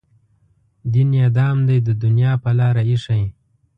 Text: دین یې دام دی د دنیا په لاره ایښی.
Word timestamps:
دین 0.93 1.09
یې 1.19 1.27
دام 1.37 1.57
دی 1.67 1.77
د 1.87 1.89
دنیا 2.03 2.31
په 2.43 2.49
لاره 2.59 2.81
ایښی. 2.89 3.23